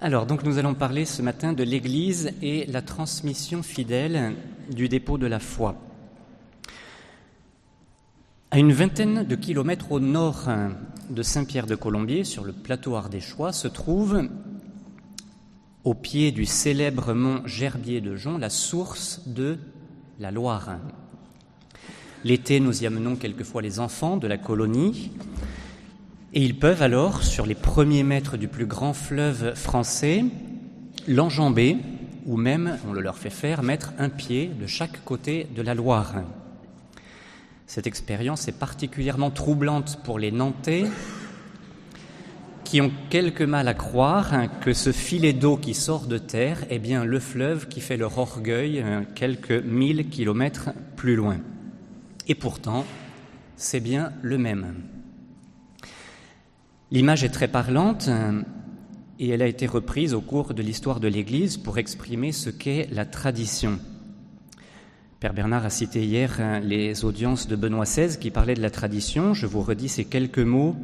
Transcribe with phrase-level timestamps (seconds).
[0.00, 4.34] Alors, donc nous allons parler ce matin de l'Église et la transmission fidèle
[4.68, 5.76] du dépôt de la foi.
[8.50, 10.48] À une vingtaine de kilomètres au nord
[11.10, 14.28] de Saint-Pierre-de-Colombier, sur le plateau ardéchois, se trouve,
[15.84, 19.58] au pied du célèbre mont Gerbier de Jonc, la source de
[20.18, 20.78] la Loire.
[22.24, 25.12] L'été, nous y amenons quelquefois les enfants de la colonie
[26.34, 30.24] et ils peuvent alors, sur les premiers mètres du plus grand fleuve français,
[31.06, 31.76] l'enjamber,
[32.26, 35.74] ou même, on le leur fait faire, mettre un pied de chaque côté de la
[35.74, 36.14] Loire.
[37.68, 40.86] Cette expérience est particulièrement troublante pour les Nantais,
[42.64, 46.80] qui ont quelque mal à croire que ce filet d'eau qui sort de terre est
[46.80, 51.38] bien le fleuve qui fait leur orgueil euh, quelques mille kilomètres plus loin.
[52.26, 52.84] Et pourtant,
[53.56, 54.74] c'est bien le même.
[56.94, 58.40] L'image est très parlante euh,
[59.18, 62.86] et elle a été reprise au cours de l'histoire de l'Église pour exprimer ce qu'est
[62.92, 63.80] la tradition.
[65.18, 68.70] Père Bernard a cité hier euh, les audiences de Benoît XVI qui parlaient de la
[68.70, 69.34] tradition.
[69.34, 70.76] Je vous redis ces quelques mots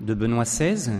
[0.00, 0.90] de Benoît XVI.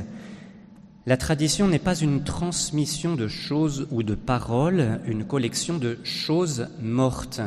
[1.04, 6.68] La tradition n'est pas une transmission de choses ou de paroles, une collection de choses
[6.80, 7.40] mortes.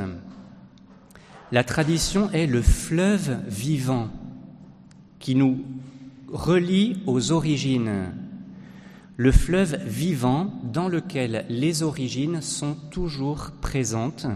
[1.53, 4.09] La tradition est le fleuve vivant
[5.19, 5.63] qui nous
[6.31, 8.13] relie aux origines,
[9.17, 14.27] le fleuve vivant dans lequel les origines sont toujours présentes,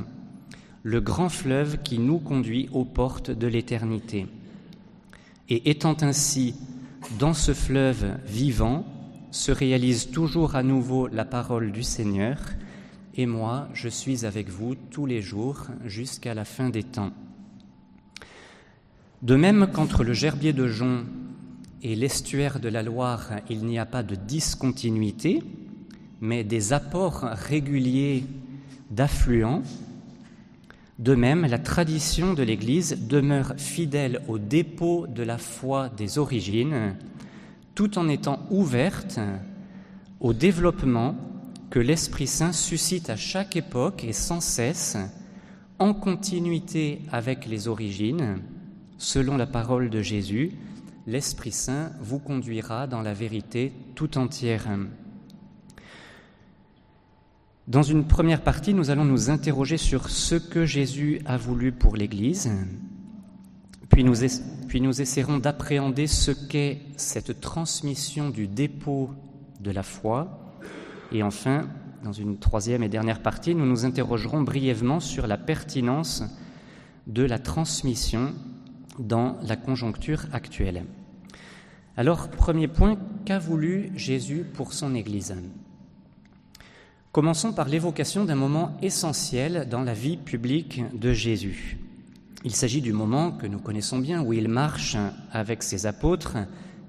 [0.84, 4.28] le grand fleuve qui nous conduit aux portes de l'éternité.
[5.50, 6.56] Et étant ainsi
[7.18, 8.86] dans ce fleuve vivant,
[9.32, 12.38] se réalise toujours à nouveau la parole du Seigneur,
[13.16, 17.12] et moi je suis avec vous tous les jours jusqu'à la fin des temps.
[19.22, 21.06] De même qu'entre le gerbier de Jonc
[21.86, 25.44] et l'estuaire de la Loire, il n'y a pas de discontinuité,
[26.20, 28.24] mais des apports réguliers
[28.90, 29.62] d'affluents.
[30.98, 36.96] De même, la tradition de l'Église demeure fidèle au dépôt de la foi des origines,
[37.76, 39.20] tout en étant ouverte
[40.20, 41.16] au développement
[41.70, 44.98] que l'Esprit Saint suscite à chaque époque et sans cesse,
[45.78, 48.40] en continuité avec les origines,
[48.98, 50.54] selon la parole de Jésus,
[51.08, 54.68] l'Esprit Saint vous conduira dans la vérité tout entière.
[57.68, 61.96] Dans une première partie, nous allons nous interroger sur ce que Jésus a voulu pour
[61.96, 62.52] l'Église,
[63.90, 64.18] puis nous,
[64.68, 69.12] puis nous essaierons d'appréhender ce qu'est cette transmission du dépôt
[69.62, 70.54] de la foi,
[71.12, 71.68] et enfin,
[72.04, 76.24] dans une troisième et dernière partie, nous nous interrogerons brièvement sur la pertinence
[77.08, 78.34] de la transmission
[79.00, 80.86] dans la conjoncture actuelle.
[81.98, 85.36] Alors, premier point, qu'a voulu Jésus pour son Église?
[87.12, 91.78] Commençons par l'évocation d'un moment essentiel dans la vie publique de Jésus.
[92.44, 94.98] Il s'agit du moment que nous connaissons bien où il marche
[95.32, 96.38] avec ses apôtres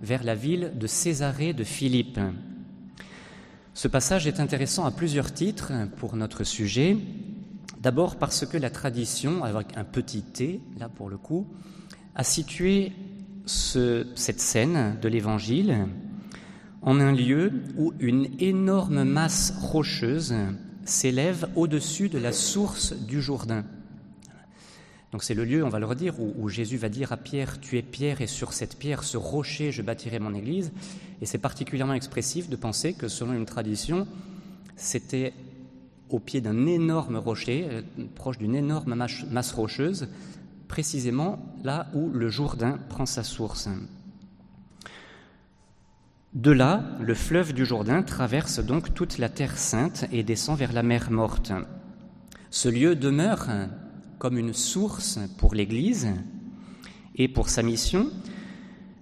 [0.03, 2.19] vers la ville de Césarée de Philippe.
[3.73, 6.97] Ce passage est intéressant à plusieurs titres pour notre sujet.
[7.81, 11.47] D'abord parce que la tradition, avec un petit t, là pour le coup,
[12.17, 12.93] a situé
[13.45, 15.87] cette scène de l'Évangile
[16.83, 20.35] en un lieu où une énorme masse rocheuse
[20.85, 23.65] s'élève au-dessus de la source du Jourdain.
[25.13, 27.61] Donc c'est le lieu, on va le redire, où, où, Jésus va dire à Pierre,
[27.61, 30.73] tu es Pierre et sur cette pierre, ce rocher, je bâtirai mon Église.
[31.23, 34.07] Et c'est particulièrement expressif de penser que selon une tradition,
[34.77, 35.33] c'était
[36.09, 37.83] au pied d'un énorme rocher, euh,
[38.15, 40.09] proche d'une énorme masse rocheuse,
[40.69, 43.69] précisément là où le Jourdain prend sa source.
[46.35, 50.73] De là, le fleuve du Jourdain traverse donc toute la terre sainte et descend vers
[50.73, 51.53] la mer morte.
[52.51, 53.49] Ce lieu demeure
[54.19, 56.09] comme une source pour l'Église
[57.15, 58.11] et pour sa mission,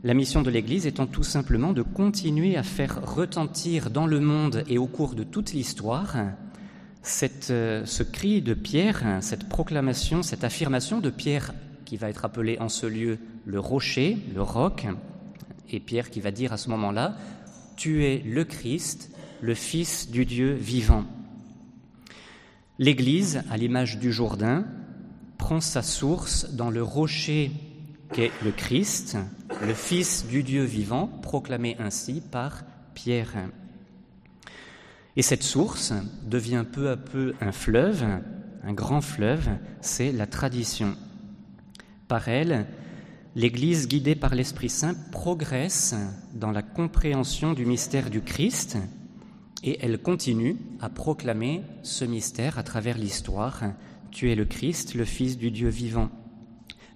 [0.04, 4.62] la mission de l'Église étant tout simplement de continuer à faire retentir dans le monde
[4.68, 6.14] et au cours de toute l'histoire
[7.50, 11.52] euh, ce cri de Pierre, cette proclamation, cette affirmation de Pierre
[11.84, 14.86] qui va être appelé en ce lieu le rocher, le roc,
[15.70, 17.16] et Pierre qui va dire à ce moment-là,
[17.76, 19.10] Tu es le Christ,
[19.40, 21.04] le Fils du Dieu vivant.
[22.78, 24.64] L'Église, à l'image du Jourdain,
[25.38, 27.50] prend sa source dans le rocher
[28.12, 29.18] qu'est le Christ,
[29.66, 32.62] le Fils du Dieu vivant, proclamé ainsi par
[32.94, 33.34] Pierre.
[35.16, 35.92] Et cette source
[36.28, 38.04] devient peu à peu un fleuve,
[38.64, 39.48] un grand fleuve,
[39.80, 40.96] c'est la tradition.
[42.08, 42.66] Par elle,
[43.36, 45.94] l'Église guidée par l'Esprit Saint progresse
[46.34, 48.76] dans la compréhension du mystère du Christ
[49.62, 53.62] et elle continue à proclamer ce mystère à travers l'histoire.
[54.10, 56.10] Tu es le Christ, le Fils du Dieu vivant.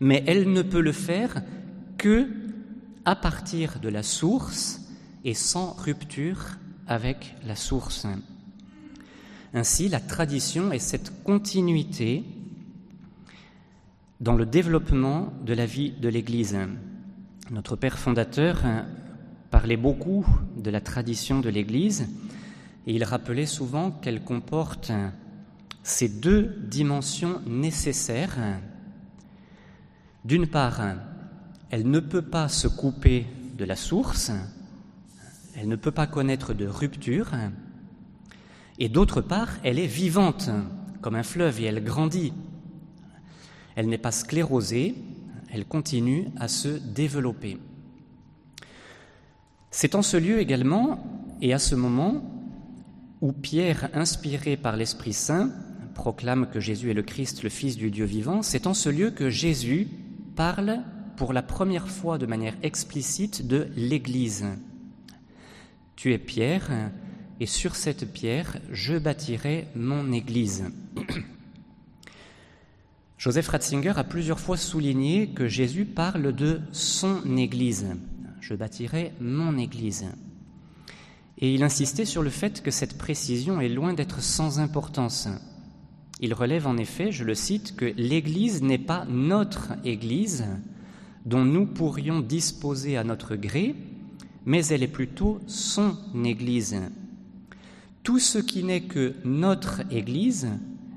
[0.01, 1.43] Mais elle ne peut le faire
[1.97, 2.29] que
[3.05, 4.83] à partir de la source
[5.25, 6.59] et sans rupture
[6.89, 8.07] avec la source.
[9.55, 12.25] Ainsi, la tradition est cette continuité
[14.21, 16.59] dans le développement de la vie de l'Église.
[17.51, 18.63] Notre Père fondateur
[19.51, 20.27] parlait beaucoup
[20.57, 22.09] de la tradition de l'Église
[22.87, 24.93] et il rappelait souvent qu'elle comporte
[25.83, 28.37] ces deux dimensions nécessaires.
[30.25, 30.81] D'une part,
[31.71, 33.27] elle ne peut pas se couper
[33.57, 34.33] de la source,
[35.61, 37.33] elle ne peut pas connaître de rupture,
[38.79, 40.51] et d'autre part, elle est vivante
[41.01, 42.33] comme un fleuve et elle grandit.
[43.75, 44.95] Elle n'est pas sclérosée,
[45.53, 47.59] elle continue à se développer.
[49.73, 51.05] C'est en ce lieu également
[51.41, 52.23] et à ce moment
[53.21, 55.51] où Pierre, inspiré par l'Esprit Saint,
[55.95, 59.11] proclame que Jésus est le Christ, le Fils du Dieu vivant, c'est en ce lieu
[59.11, 59.89] que Jésus
[60.37, 60.83] parle
[61.17, 64.47] pour la première fois de manière explicite de l'Église.
[65.99, 66.71] Tu es Pierre,
[67.41, 70.71] et sur cette pierre, je bâtirai mon Église.
[73.19, 77.89] Joseph Ratzinger a plusieurs fois souligné que Jésus parle de son Église.
[78.41, 80.07] Je bâtirai mon Église.
[81.39, 85.27] Et il insistait sur le fait que cette précision est loin d'être sans importance.
[86.21, 90.45] Il relève en effet, je le cite, que l'Église n'est pas notre Église
[91.27, 93.75] dont nous pourrions disposer à notre gré,
[94.49, 96.81] mais elle est plutôt son Église.
[98.03, 100.49] Tout ce qui n'est que notre Église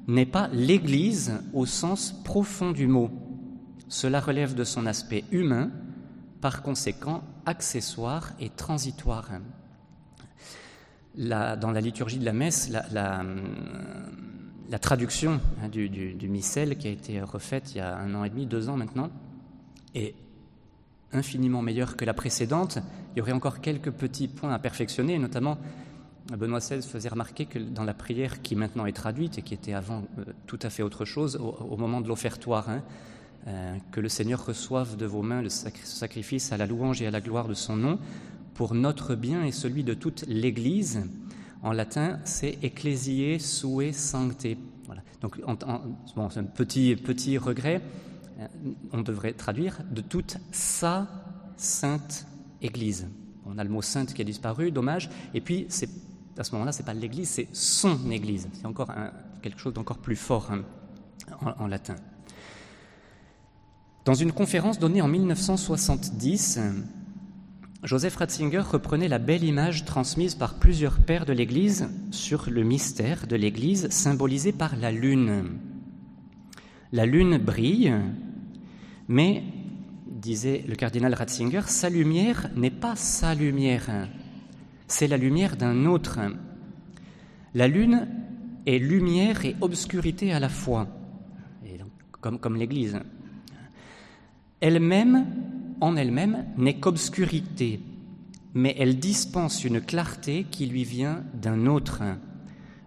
[0.07, 3.11] n'est pas l'Église au sens profond du mot.
[3.89, 5.69] Cela relève de son aspect humain,
[6.39, 9.29] par conséquent accessoire et transitoire
[11.13, 13.25] dans la liturgie de la messe, la,
[14.79, 18.29] traduction hein, du, du, missel qui a été refaite il y a un an et
[18.29, 19.09] demi, deux ans maintenant,
[19.93, 20.15] est
[21.13, 22.79] infiniment meilleure que la précédente.
[23.15, 25.57] Il y aurait encore quelques petits points à perfectionner, notamment
[26.37, 29.73] Benoît XVI faisait remarquer que dans la prière qui maintenant est traduite et qui était
[29.73, 32.83] avant euh, tout à fait autre chose, au, moment de l'offertoire, hein,
[33.47, 37.11] euh, que le Seigneur reçoive de vos mains le sacrifice à la louange et à
[37.11, 37.99] la gloire de son nom,
[38.53, 41.03] pour notre bien et celui de toute l'Église.
[41.63, 44.47] En latin, c'est ecclesiae sue sancte.
[44.85, 45.01] Voilà.
[45.21, 45.39] Donc,
[46.15, 47.81] bon, c'est un petit, petit regret.
[48.41, 48.47] Euh,
[48.91, 51.07] on devrait traduire de toute sa
[51.57, 52.27] sainte
[52.61, 53.07] Église.
[53.45, 55.09] On a le mot sainte qui a disparu, dommage.
[55.33, 55.67] Et puis,
[56.37, 58.47] à ce moment-là, c'est pas l'Église, c'est son Église.
[58.53, 58.91] C'est encore
[59.41, 60.63] quelque chose d'encore plus fort hein,
[61.41, 61.95] en, en, latin.
[64.05, 66.59] Dans une conférence donnée en 1970,
[67.83, 73.25] Joseph Ratzinger reprenait la belle image transmise par plusieurs pères de l'Église sur le mystère
[73.27, 75.57] de l'Église symbolisé par la lune.
[76.91, 77.93] La lune brille,
[79.11, 79.43] mais,
[80.07, 84.07] disait le cardinal Ratzinger, sa lumière n'est pas sa lumière,
[84.87, 86.19] c'est la lumière d'un autre.
[87.53, 88.07] La lune
[88.65, 90.87] est lumière et obscurité à la fois,
[92.21, 92.99] comme, l'Église.
[94.61, 95.25] Elle-même
[95.81, 97.81] en elle-même n'est qu'obscurité,
[98.53, 102.01] mais elle dispense une clarté qui lui vient d'un autre,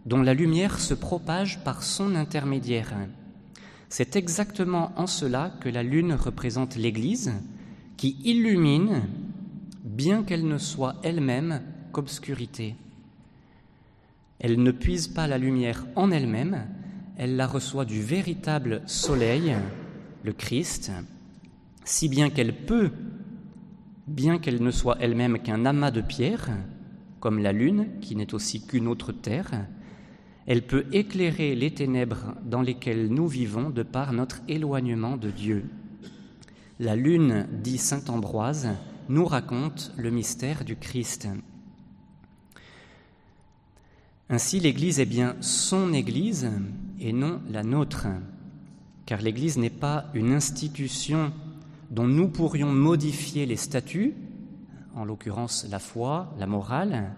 [0.06, 2.94] dont la lumière se propage par son intermédiaire.
[3.96, 7.32] C'est exactement en cela que la lune représente l'Église,
[7.96, 9.02] qui illumine,
[9.84, 12.74] bien qu'elle ne soit elle-même qu'obscurité.
[14.40, 16.66] Elle ne puise pas la lumière en elle-même,
[17.18, 19.54] elle la reçoit du véritable soleil,
[20.24, 20.90] le Christ,
[21.84, 22.90] si bien qu'elle peut,
[24.08, 26.48] bien qu'elle ne soit elle-même qu'un amas de pierre,
[27.20, 29.68] comme la lune, qui n'est aussi qu'une autre terre,
[30.46, 35.64] elle peut éclairer les ténèbres dans lesquelles nous vivons de par notre éloignement de Dieu.
[36.78, 38.68] La lune, dit Saint Ambroise,
[39.08, 41.28] nous raconte le mystère du Christ.
[44.28, 46.50] Ainsi, l'Église est bien son Église
[46.98, 48.06] et non la nôtre,
[49.06, 51.32] car l'Église n'est pas une institution
[51.90, 54.14] dont nous pourrions modifier les statuts,
[54.94, 57.14] en l'occurrence la foi, la morale.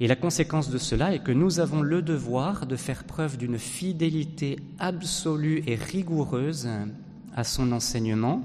[0.00, 3.58] Et la conséquence de cela est que nous avons le devoir de faire preuve d'une
[3.58, 6.68] fidélité absolue et rigoureuse
[7.36, 8.42] à son enseignement,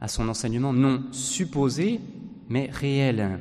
[0.00, 2.00] à son enseignement non supposé,
[2.48, 3.38] mais réel.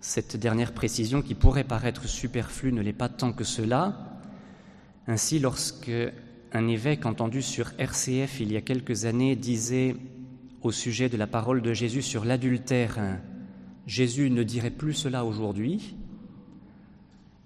[0.00, 4.18] Cette dernière précision, qui pourrait paraître superflue, ne l'est pas tant que cela.
[5.06, 5.92] Ainsi, lorsque
[6.52, 9.96] un évêque entendu sur RCF il y a quelques années disait
[10.60, 12.98] au sujet de la parole de Jésus sur l'adultère
[13.86, 15.96] Jésus ne dirait plus cela aujourd'hui.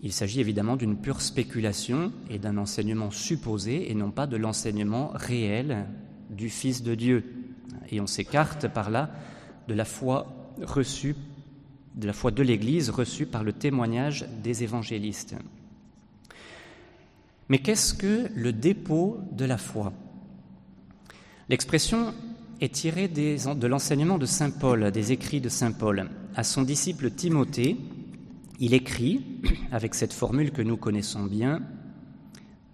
[0.02, 5.10] Il s'agit évidemment d'une pure spéculation et d'un enseignement supposé et non pas de l'enseignement
[5.14, 5.86] réel
[6.30, 7.24] du Fils de Dieu.
[7.90, 9.10] Et on s'écarte par là
[9.68, 11.16] de la foi reçue,
[11.94, 15.34] de la foi de l'Église reçue par le témoignage des évangélistes.
[17.48, 19.92] Mais qu'est-ce que le dépôt de la foi?
[21.48, 22.12] L'expression
[22.60, 26.08] est tirée de l'enseignement de Saint Paul, des écrits de Saint Paul.
[26.34, 27.76] À son disciple Timothée,
[28.60, 29.24] il écrit,
[29.72, 31.62] avec cette formule que nous connaissons bien,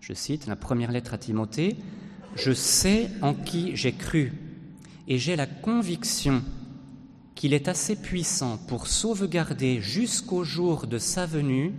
[0.00, 1.76] je cite la première lettre à Timothée,
[2.34, 4.32] Je sais en qui j'ai cru,
[5.06, 6.42] et j'ai la conviction
[7.34, 11.74] qu'il est assez puissant pour sauvegarder jusqu'au jour de sa venue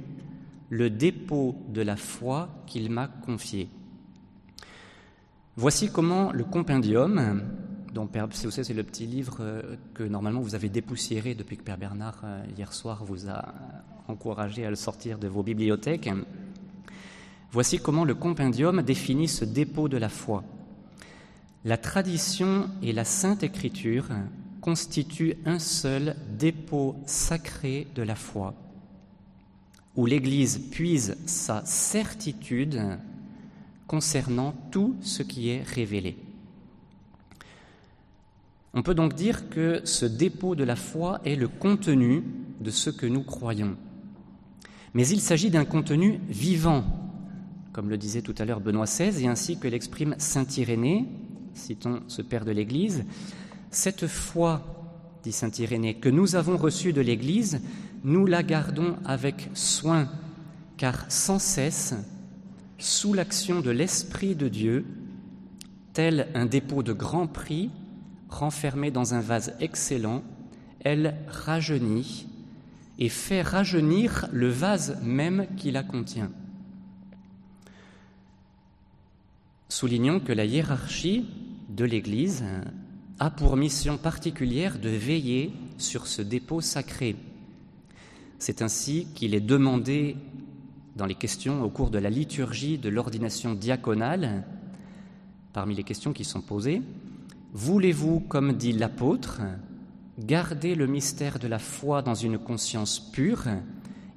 [0.70, 3.70] le dépôt de la foi qu'il m'a confié.
[5.56, 7.44] Voici comment le compendium,
[7.94, 11.78] dont Père, c'est le petit livre euh, que normalement vous avez dépoussiéré depuis que Père
[11.78, 13.54] Bernard euh, hier soir vous a
[14.08, 16.10] encouragé à le sortir de vos bibliothèques.
[17.52, 20.44] Voici comment le compendium définit ce dépôt de la foi.
[21.66, 24.10] La tradition et la sainte écriture
[24.60, 28.56] constituent un seul dépôt sacré de la foi
[29.96, 32.82] où l'Église puise sa certitude
[33.88, 36.18] concernant tout ce qui est révélé.
[38.74, 42.24] On peut donc dire que ce dépôt de la foi est le contenu
[42.60, 43.76] de ce que nous croyons.
[44.94, 46.84] Mais il s'agit d'un contenu vivant,
[47.72, 51.06] comme le disait tout à l'heure Benoît XVI, et ainsi que l'exprime Saint Irénée,
[51.54, 53.06] citons ce Père de l'Église,
[53.70, 54.62] cette foi,
[55.24, 57.62] dit Saint Irénée, que nous avons reçue de l'Église
[58.04, 60.10] nous la gardons avec soin,
[60.78, 61.96] car sans cesse,
[62.78, 64.86] sous l'action de l'Esprit de Dieu,
[65.94, 67.70] tel un dépôt de grand prix,
[68.40, 70.24] renfermé dans un vase excellent,
[70.82, 72.28] elle rajeunit
[73.00, 76.32] et fait rajeunir le vase même qui la contient.
[79.70, 81.26] Soulignons que la hiérarchie
[81.70, 82.44] de l'Église
[83.20, 87.16] a pour mission particulière de veiller sur ce dépôt sacré
[88.44, 90.18] c'est ainsi qu'il est demandé
[90.98, 94.44] dans les questions au cours de la liturgie de l'ordination diaconale,
[95.54, 96.82] parmi les questions qui sont posées,
[97.54, 99.42] Voulez-vous, comme dit l'apôtre,
[100.18, 103.46] garder le mystère de la foi dans une conscience pure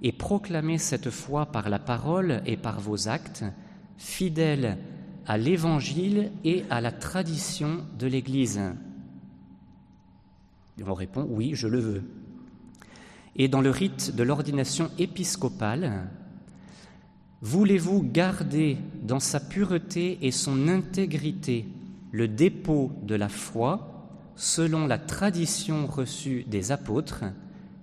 [0.03, 3.45] et proclamer cette foi par la parole et par vos actes,
[3.99, 4.79] fidèles
[5.27, 8.61] à l'Évangile et à la tradition de l'Église?
[10.87, 12.03] On répond oui, je le veux.
[13.35, 16.09] Et dans le rite de l'ordination épiscopale,
[17.43, 21.67] voulez-vous garder dans sa pureté et son intégrité
[22.13, 23.93] le dépôt de la foi
[24.37, 27.25] selon la tradition reçue des apôtres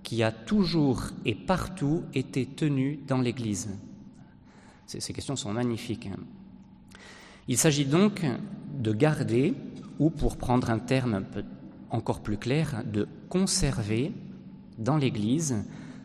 [0.02, 3.70] qui a toujours et partout été tenue dans l'Église
[4.86, 6.06] Ces questions sont magnifiques.
[6.06, 6.20] Hein.
[7.48, 8.24] Il s'agit donc
[8.78, 9.54] de garder,
[9.98, 11.24] ou pour prendre un terme
[11.90, 14.12] encore plus clair, de conserver
[14.78, 15.64] dans l'Église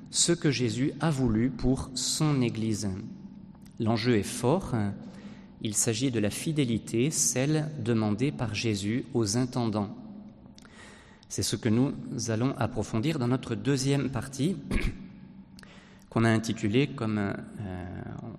[0.10, 2.90] ce que Jésus a voulu pour son Église.
[3.80, 4.76] L'enjeu est fort.
[5.62, 9.96] Il s'agit de la fidélité, celle demandée par Jésus aux intendants.
[11.28, 11.94] C'est ce que nous
[12.30, 14.56] allons approfondir dans notre deuxième partie,
[16.10, 17.34] qu'on a intitulée, comme euh,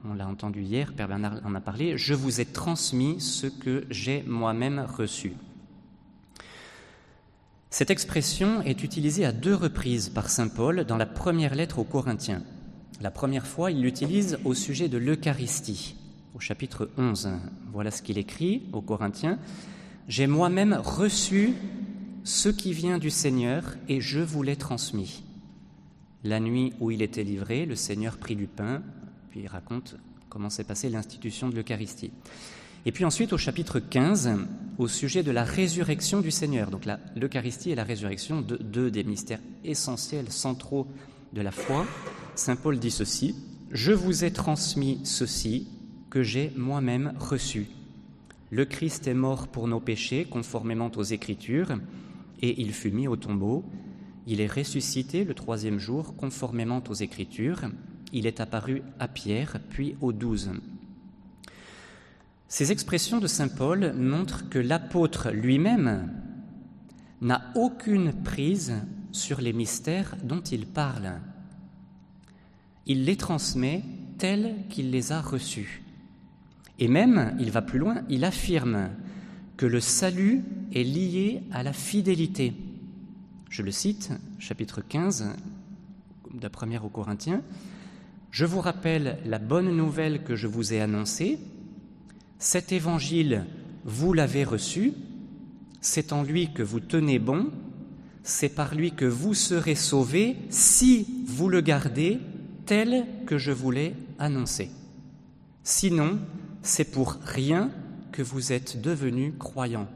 [0.04, 3.84] on l'a entendu hier, Père Bernard en a parlé, Je vous ai transmis ce que
[3.90, 5.34] j'ai moi-même reçu.
[7.68, 11.84] Cette expression est utilisée à deux reprises par Saint Paul dans la première lettre aux
[11.84, 12.42] Corinthiens.
[13.00, 15.94] La première fois, il l'utilise au sujet de l'Eucharistie,
[16.34, 17.30] au chapitre 11.
[17.72, 19.38] Voilà ce qu'il écrit aux Corinthiens.
[20.08, 21.54] J'ai moi-même reçu
[22.24, 25.22] ce qui vient du Seigneur et je vous l'ai transmis.
[26.24, 28.82] La nuit où il était livré, le Seigneur prit du pain,
[29.30, 29.96] puis il raconte
[30.28, 32.12] comment s'est passée l'institution de l'Eucharistie.
[32.86, 34.30] Et puis ensuite, au chapitre 15,
[34.78, 36.70] au sujet de la résurrection du Seigneur.
[36.70, 40.86] Donc l'Eucharistie et la résurrection, deux, des mystères essentiels, centraux
[41.32, 41.86] de la foi.
[42.34, 43.34] Saint Paul dit ceci,
[43.70, 45.68] Je vous ai transmis ceci
[46.10, 47.68] que j'ai moi-même reçu.
[48.50, 51.78] Le Christ est mort pour nos péchés, conformément aux Écritures,
[52.42, 53.64] et il fut mis au tombeau.
[54.26, 57.70] Il est ressuscité le troisième jour, conformément aux Écritures.
[58.12, 60.50] Il est apparu à Pierre, puis aux douze.
[62.48, 66.12] Ces expressions de Saint Paul montrent que l'apôtre lui-même
[67.20, 68.74] n'a aucune prise
[69.12, 71.20] sur les mystères dont il parle.
[72.86, 73.84] Il les transmet
[74.18, 75.82] tels qu'il les a reçus.
[76.80, 78.88] Et même, il va plus loin, il affirme
[79.58, 80.42] que le salut
[80.74, 82.54] est lié à la fidélité.
[83.50, 85.26] Je le cite, chapitre 15
[86.32, 87.42] de la première aux Corinthiens.
[88.30, 91.38] Je vous rappelle la bonne nouvelle que je vous ai annoncée.
[92.38, 93.44] Cet évangile,
[93.84, 94.94] vous l'avez reçu,
[95.82, 97.50] c'est en lui que vous tenez bon,
[98.22, 102.18] c'est par lui que vous serez sauvés si vous le gardez
[102.64, 104.70] tel que je vous l'ai annoncé.
[105.62, 106.18] Sinon,
[106.62, 107.70] c'est pour rien
[108.12, 109.88] que vous êtes devenus croyants.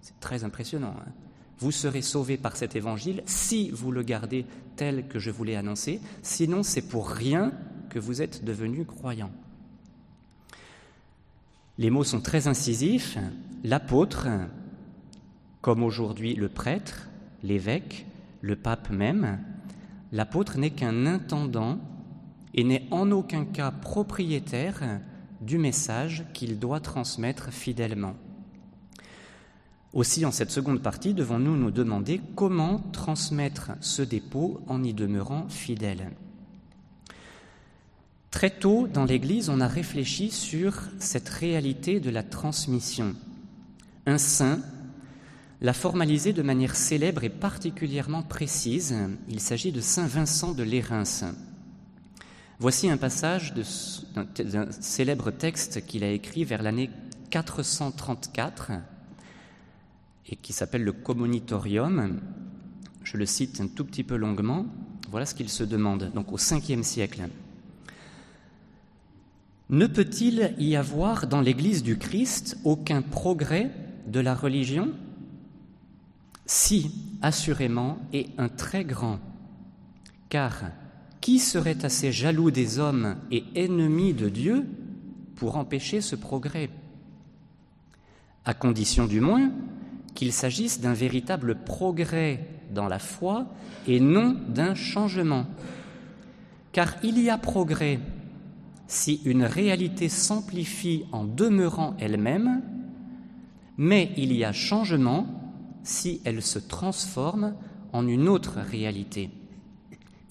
[0.00, 0.94] C'est très impressionnant.
[0.98, 1.12] Hein.
[1.58, 5.56] vous serez sauvés par cet évangile si vous le gardez tel que je vous l'ai
[5.56, 6.00] annoncé.
[6.22, 7.52] Sinon, c'est pour rien
[7.90, 9.32] que vous êtes devenus croyants.
[11.76, 13.18] Les mots sont très incisifs.
[13.62, 14.28] L'apôtre,
[15.60, 17.08] comme aujourd'hui le prêtre,
[17.42, 18.06] l'évêque,
[18.40, 19.38] le pape même,
[20.12, 21.78] l'apôtre n'est qu'un intendant
[22.54, 25.00] et n'est en aucun cas propriétaire
[25.40, 28.14] du message qu'il doit transmettre fidèlement.
[29.92, 35.48] Aussi, en cette seconde partie, devons-nous nous demander comment transmettre ce dépôt en y demeurant
[35.48, 36.12] fidèle.
[38.30, 43.16] Très tôt dans l'Église, on a réfléchi sur cette réalité de la transmission.
[44.06, 44.60] Un saint
[45.60, 48.94] l'a formalisé de manière célèbre et particulièrement précise.
[49.28, 51.02] Il s'agit de Saint Vincent de Lérins.
[52.60, 56.90] Voici un passage d'un célèbre texte qu'il a écrit vers l'année
[57.30, 58.72] 434
[60.28, 62.20] et qui s'appelle le Commonitorium.
[63.02, 64.66] Je le cite un tout petit peu longuement.
[65.08, 67.30] Voilà ce qu'il se demande, donc au 5e siècle.
[69.70, 73.70] Ne peut-il y avoir dans l'Église du Christ aucun progrès
[74.06, 74.92] de la religion?
[76.44, 79.18] Si, assurément, et un très grand.
[80.28, 80.72] Car
[81.20, 84.66] qui serait assez jaloux des hommes et ennemi de Dieu
[85.36, 86.70] pour empêcher ce progrès?
[88.44, 89.52] À condition du moins
[90.14, 93.46] qu'il s'agisse d'un véritable progrès dans la foi
[93.86, 95.46] et non d'un changement.
[96.72, 98.00] Car il y a progrès
[98.86, 102.62] si une réalité s'amplifie en demeurant elle-même,
[103.76, 105.26] mais il y a changement
[105.84, 107.54] si elle se transforme
[107.92, 109.30] en une autre réalité.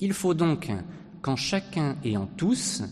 [0.01, 0.71] Il faut donc
[1.21, 2.83] qu'en chacun et en tous,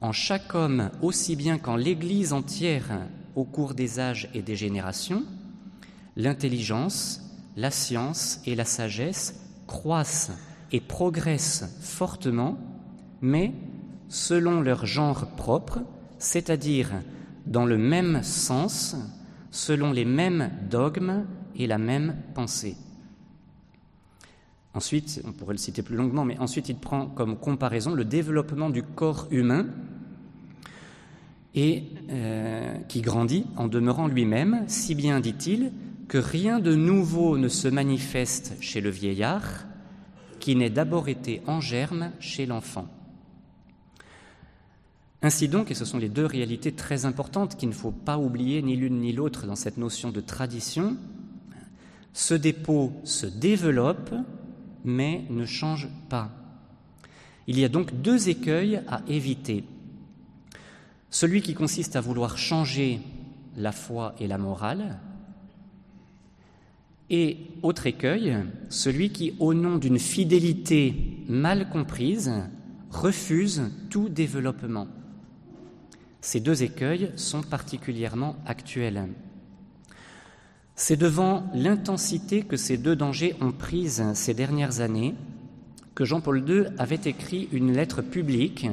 [0.00, 5.24] en chaque homme aussi bien qu'en l'Église entière au cours des âges et des générations,
[6.16, 7.22] l'intelligence,
[7.56, 10.32] la science et la sagesse croissent
[10.72, 12.58] et progressent fortement,
[13.20, 13.52] mais
[14.08, 15.80] selon leur genre propre,
[16.18, 16.90] c'est-à-dire
[17.46, 18.96] dans le même sens,
[19.50, 21.24] selon les mêmes dogmes
[21.56, 22.76] et la même pensée.
[24.72, 28.70] Ensuite, on pourrait le citer plus longuement, mais ensuite il prend comme comparaison le développement
[28.70, 29.66] du corps humain
[31.54, 35.72] et euh, qui grandit en demeurant lui-même, si bien dit-il,
[36.06, 39.66] que rien de nouveau ne se manifeste chez le vieillard,
[40.38, 42.86] qui n'ait d'abord été en germe chez l'enfant.
[45.22, 48.62] Ainsi donc, et ce sont les deux réalités très importantes qu'il ne faut pas oublier
[48.62, 50.96] ni l'une ni l'autre dans cette notion de tradition,
[52.12, 54.14] ce dépôt se développe
[54.84, 56.30] mais ne change pas.
[57.46, 59.64] Il y a donc deux écueils à éviter.
[61.10, 63.00] Celui qui consiste à vouloir changer
[63.56, 64.98] la foi et la morale,
[67.10, 68.36] et autre écueil,
[68.68, 70.94] celui qui, au nom d'une fidélité
[71.28, 72.32] mal comprise,
[72.90, 74.86] refuse tout développement.
[76.20, 79.08] Ces deux écueils sont particulièrement actuels.
[80.82, 85.14] C'est devant l'intensité que ces deux dangers ont prise ces dernières années
[85.94, 88.66] que Jean-Paul II avait écrit une lettre publique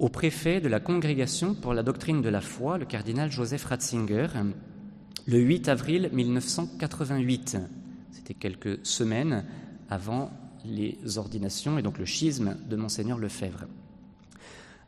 [0.00, 4.26] au préfet de la Congrégation pour la doctrine de la foi, le cardinal Joseph Ratzinger,
[5.28, 7.58] le 8 avril 1988.
[8.10, 9.44] C'était quelques semaines
[9.88, 10.32] avant
[10.64, 13.66] les ordinations et donc le schisme de monseigneur Lefebvre.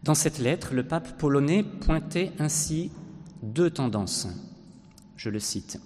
[0.03, 2.91] Dans cette lettre, le pape polonais pointait ainsi
[3.45, 4.27] deux tendances.
[5.23, 5.79] Je le cite.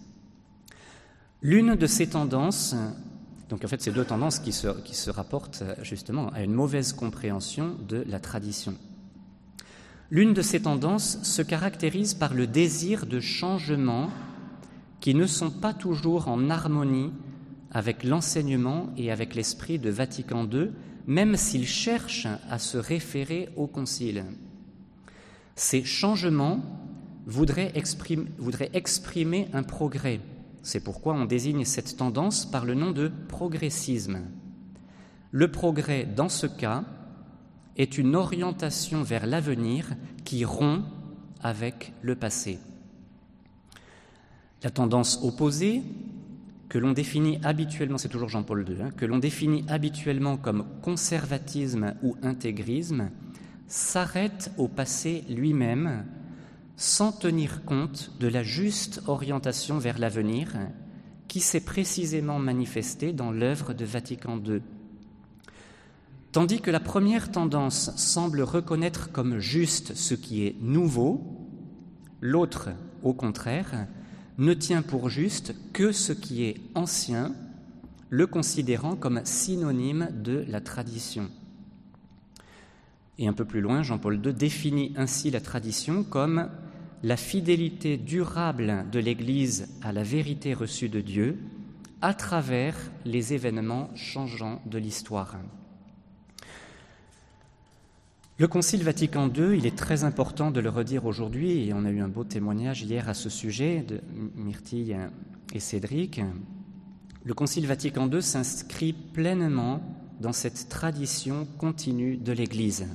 [1.42, 2.74] L'une de ces tendances,
[3.50, 8.02] donc en fait ces deux tendances qui se, rapportent justement à une mauvaise compréhension de
[8.08, 8.78] la tradition.
[10.10, 14.08] L'une de ces tendances se caractérise par le désir de changement
[15.00, 17.12] qui ne sont pas toujours en harmonie
[17.70, 20.70] avec l'enseignement et avec l'esprit de Vatican II,
[21.06, 24.24] même s'ils cherchent à se référer au Concile.
[25.56, 26.85] Ces changements
[27.26, 30.20] voudraient exprimer, un progrès.
[30.62, 34.20] C'est pourquoi on désigne cette tendance par le nom de progressisme.
[35.32, 36.84] Le progrès, dans ce cas,
[37.76, 39.90] est une orientation vers l'avenir
[40.24, 40.84] qui rompt
[41.42, 42.58] avec le passé.
[44.62, 45.82] La tendance opposée
[46.68, 51.94] que l'on définit habituellement, c'est toujours Jean-Paul II, hein, que l'on définit habituellement comme conservatisme
[52.02, 53.10] ou intégrisme,
[53.68, 56.04] s'arrête au passé lui-même
[56.76, 60.52] sans tenir compte de la juste orientation vers l'avenir
[61.26, 64.60] qui s'est précisément manifestée dans l'œuvre de Vatican II.
[66.32, 71.22] Tandis que la première tendance semble reconnaître comme juste ce qui est nouveau,
[72.20, 72.70] l'autre,
[73.02, 73.86] au contraire,
[74.36, 77.34] ne tient pour juste que ce qui est ancien,
[78.10, 81.30] le considérant comme synonyme de la tradition.
[83.18, 86.50] Et un peu plus loin, Jean-Paul II définit ainsi la tradition comme
[87.06, 91.38] la fidélité durable de l'Église à la vérité reçue de Dieu
[92.02, 95.36] à travers les événements changeants de l'histoire.
[98.38, 101.90] Le Concile Vatican II, il est très important de le redire aujourd'hui, et on a
[101.90, 104.00] eu un beau témoignage hier à ce sujet de
[104.34, 104.96] Myrtille
[105.54, 106.20] et Cédric.
[107.22, 109.80] Le Concile Vatican II s'inscrit pleinement
[110.20, 112.88] dans cette tradition continue de l'Église.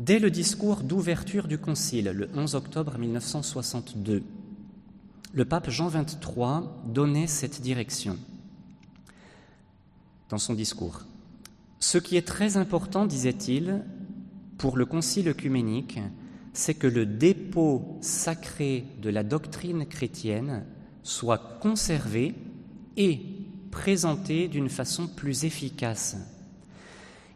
[0.00, 4.22] Dès le discours d'ouverture du Concile, le 11 octobre 1962,
[5.34, 8.16] le pape Jean XXIII donnait cette direction
[10.30, 11.02] dans son discours.
[11.80, 13.82] Ce qui est très important, disait-il,
[14.56, 15.98] pour le concile œcuménique,
[16.54, 20.64] c'est que le dépôt sacré de la doctrine chrétienne
[21.02, 22.34] soit conservé
[22.96, 23.20] et
[23.70, 26.16] présenté d'une façon plus efficace.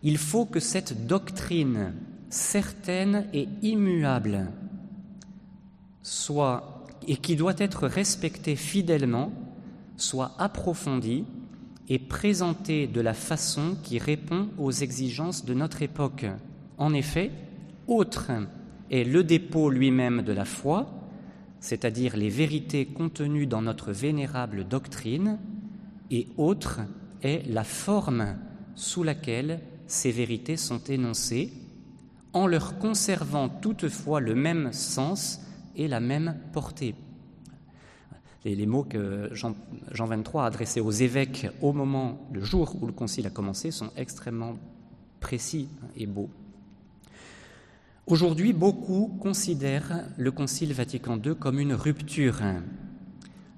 [0.03, 1.93] Il faut que cette doctrine
[2.31, 4.51] certaine et immuable
[6.03, 9.33] soit et qui doit être respectée fidèlement
[9.97, 11.25] soit approfondie
[11.89, 16.27] et présentée de la façon qui répond aux exigences de notre époque.
[16.79, 17.31] En effet,
[17.87, 18.31] autre
[18.91, 20.87] est le dépôt lui-même de la foi,
[21.61, 25.39] c'est-à-dire les vérités contenues dans notre vénérable doctrine,
[26.11, 26.81] et autre
[27.23, 28.37] est la forme
[28.75, 31.53] sous laquelle ces vérités sont énoncées,
[32.35, 35.41] en leur conservant toutefois le même sens
[35.77, 36.95] et la même portée.
[38.45, 39.55] les mots que Jean,
[39.91, 43.71] Jean 23 a adressés aux évêques au moment, le jour où le concile a commencé,
[43.71, 44.57] sont extrêmement
[45.21, 46.29] précis et beaux.
[48.07, 52.43] Aujourd'hui, beaucoup considèrent le Concile Vatican II comme une rupture,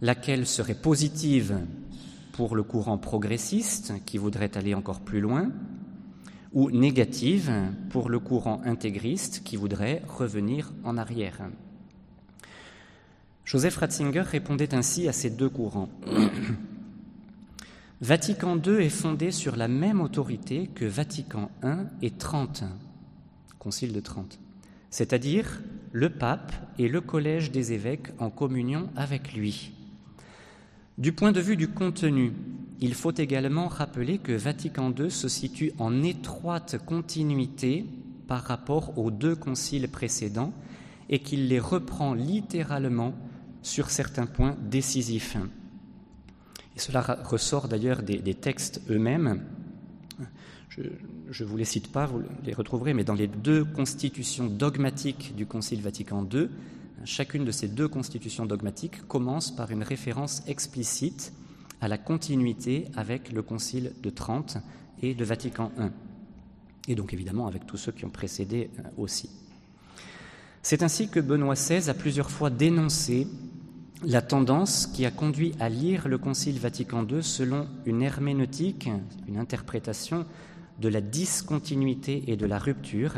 [0.00, 1.58] laquelle serait positive
[2.30, 5.50] pour le courant progressiste qui voudrait aller encore plus loin,
[6.52, 7.52] ou négative
[7.90, 11.40] pour le courant intégriste qui voudrait revenir en arrière.
[13.44, 15.88] Joseph Ratzinger répondait ainsi à ces deux courants.
[18.00, 22.64] Vatican II est fondé sur la même autorité que Vatican I et Trente
[23.66, 24.38] concile de Trente,
[24.90, 29.72] c'est-à-dire le pape et le collège des évêques en communion avec lui.
[30.98, 32.32] Du point de vue du contenu,
[32.80, 37.86] il faut également rappeler que Vatican II se situe en étroite continuité
[38.26, 40.52] par rapport aux deux conciles précédents
[41.08, 43.14] et qu'il les reprend littéralement
[43.62, 45.36] sur certains points décisifs.
[46.76, 49.42] Cela ressort d'ailleurs des, des textes eux-mêmes.
[51.30, 55.34] Je ne vous les cite pas, vous les retrouverez, mais dans les deux constitutions dogmatiques
[55.34, 56.48] du Concile Vatican II,
[57.04, 61.32] chacune de ces deux constitutions dogmatiques commence par une référence explicite
[61.80, 64.58] à la continuité avec le Concile de Trente
[65.02, 69.30] et de Vatican I, et donc évidemment avec tous ceux qui ont précédé euh, aussi.
[70.62, 73.26] C'est ainsi que Benoît XVI a plusieurs fois dénoncé
[74.04, 78.88] la tendance qui a conduit à lire le Concile Vatican II selon une herméneutique,
[79.28, 80.26] une interprétation
[80.80, 83.14] de la discontinuité et de la rupture,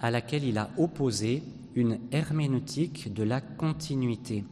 [0.00, 1.42] à laquelle il a opposé
[1.74, 4.44] une herméneutique de la continuité.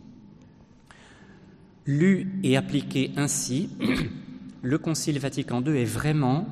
[1.88, 3.70] Lu et appliqué ainsi,
[4.62, 6.46] le Concile Vatican II est vraiment,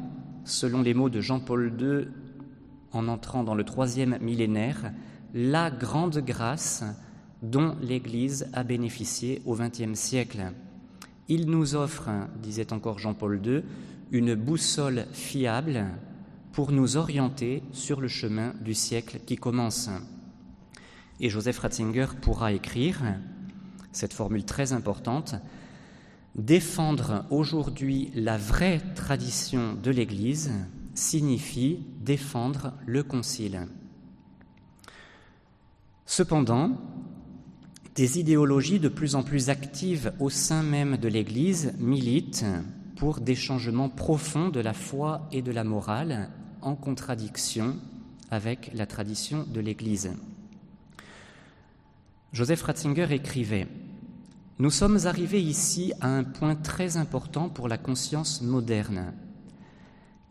[0.47, 2.09] selon les mots de Jean-Paul II
[2.93, 4.95] en entrant dans le troisième millénaire,
[5.35, 6.85] la grande grâce
[7.43, 10.53] dont l'Église a bénéficié au XXe siècle.
[11.29, 12.09] Il nous offre,
[12.43, 13.63] disait encore Jean-Paul II,
[14.13, 15.85] une boussole fiable
[16.53, 19.91] pour nous orienter sur le chemin du siècle qui commence.
[21.21, 23.03] Et Joseph Ratzinger pourra écrire
[23.97, 25.37] cette formule très importante
[26.35, 30.53] Défendre aujourd'hui la vraie tradition de l'Église
[30.93, 33.69] signifie défendre le Concile.
[36.05, 36.79] Cependant,
[37.95, 42.45] des idéologies de plus en plus actives au sein même de l'Église militent
[42.97, 46.29] pour des changements profonds de la foi et de la morale
[46.61, 47.77] en contradiction
[48.31, 50.13] avec la tradition de l'Église.
[52.35, 53.67] Joseph Ratzinger écrivait
[54.59, 59.13] Nous sommes arrivés ici à un point très important pour la conscience moderne,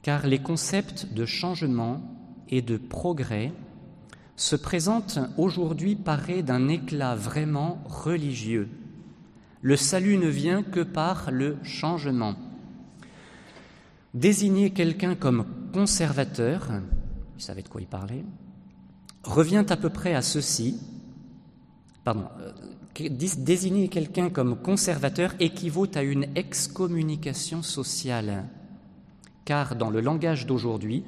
[0.02, 2.02] car les concepts de changement
[2.50, 3.54] et de progrès
[4.36, 8.68] se présentent aujourd'hui parés d'un éclat vraiment religieux.
[9.62, 12.34] Le salut ne vient que par le changement.
[14.16, 16.72] Désigner quelqu'un comme conservateur,
[17.38, 18.26] il savait de quoi il parlait,
[19.24, 20.80] revient à peu près à ceci.
[22.04, 22.52] Pardon, euh,
[23.02, 28.46] désigner quelqu'un comme conservateur équivaut à une excommunication sociale,
[29.44, 31.04] car dans le langage d'aujourd'hui,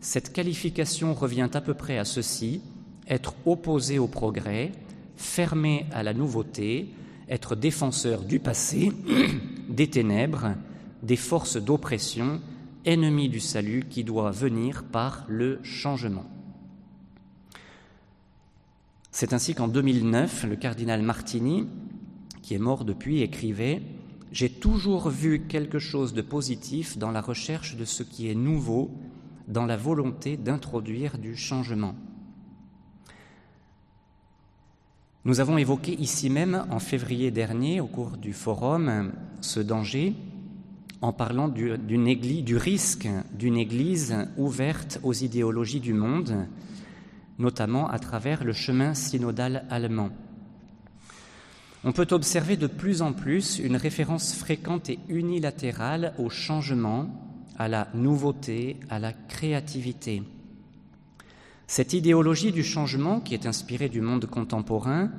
[0.00, 2.60] cette qualification revient à peu près à ceci
[3.08, 4.72] être opposé au progrès,
[5.16, 6.90] fermé à la nouveauté,
[7.28, 8.92] être défenseur du passé,
[9.68, 10.54] des ténèbres,
[11.02, 12.40] des forces d'oppression,
[12.84, 16.24] ennemi du salut qui doit venir par le changement.
[19.20, 21.66] C'est ainsi qu'en 2009, le cardinal Martini,
[22.40, 23.82] qui est mort depuis, écrivait
[24.30, 28.92] J'ai toujours vu quelque chose de positif dans la recherche de ce qui est nouveau,
[29.48, 31.96] dans la volonté d'introduire du changement.
[35.24, 40.14] Nous avons évoqué ici même en février dernier, au cours du forum, ce danger
[41.00, 46.46] en parlant du, du risque d'une Église ouverte aux idéologies du monde,
[47.38, 50.10] notamment à travers le chemin synodal allemand.
[51.84, 57.08] On peut observer de plus en plus une référence fréquente et unilatérale au changement,
[57.56, 60.22] à la nouveauté, à la créativité.
[61.66, 65.10] Cette idéologie du changement, qui est inspirée du monde contemporain,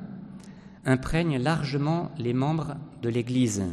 [0.86, 3.63] imprègne largement les membres de l'Église.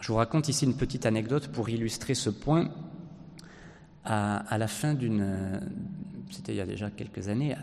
[0.00, 2.70] Je vous raconte ici une petite anecdote pour illustrer ce point.
[4.04, 5.60] À, la fin d'une...
[6.30, 7.56] C'était il y a déjà quelques années.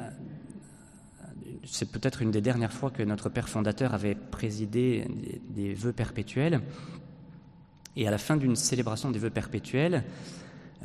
[1.63, 5.07] C'est peut-être une des dernières fois que notre Père fondateur avait présidé
[5.49, 6.61] des, vœux perpétuels.
[7.95, 10.03] Et à la fin d'une célébration des vœux perpétuels,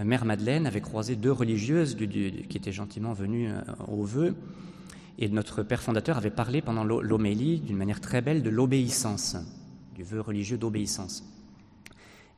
[0.05, 4.35] Mère Madeleine avait croisé deux religieuses qui étaient gentiment venues euh, aux vœux.
[5.19, 9.37] Et notre père fondateur avait parlé pendant l'homélie d'une manière très belle de l'obéissance,
[9.95, 11.25] du vœu religieux d'obéissance.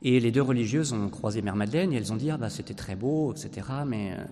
[0.01, 2.73] Et les deux religieuses ont croisé Mère Madeleine et elles ont dit Ah, bah, c'était
[2.73, 3.67] très beau, etc.
[3.85, 4.23] Mais euh,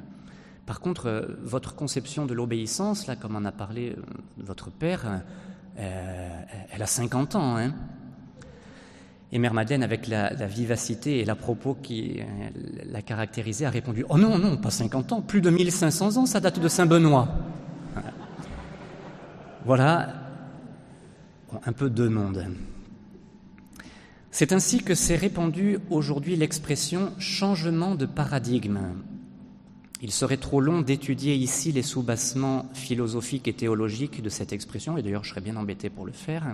[0.65, 3.95] par contre, euh, votre conception de l'obéissance, là, comme en a parlé
[4.37, 5.23] votre père,
[5.75, 7.57] elle a 50 ans.
[7.57, 7.73] Hein
[9.31, 12.49] et Mère Madeleine, avec la, vivacité et la propos qui euh,
[12.85, 16.39] l'a caractérisée, a répondu Oh non, non, pas 50 ans, plus de 1500 ans, ça
[16.39, 17.27] date de Saint-Benoît.
[19.65, 20.13] Voilà
[21.65, 22.45] un peu deux mondes.
[24.39, 28.79] C'est ainsi que s'est répandue aujourd'hui l'expression changement de paradigme.
[30.03, 35.01] Il serait trop long d'étudier ici les soubassements philosophiques et théologiques de cette expression, et
[35.01, 36.53] d'ailleurs je serais bien embêté pour le faire.